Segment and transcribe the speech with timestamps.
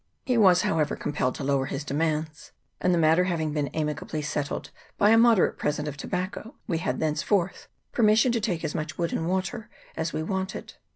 [0.25, 4.71] He was, however, compelled to lower his demands, and the matter having been amicably settled
[4.97, 8.73] by a mo derate present of tobacco, we had thenceforth permis sion to take as
[8.73, 10.73] much wood and water as we wanted.